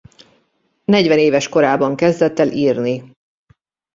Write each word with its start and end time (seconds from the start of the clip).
Negyvenéves 0.85 1.49
korában 1.49 1.95
kezdett 1.95 2.39
el 2.39 2.47
írni. 2.47 3.11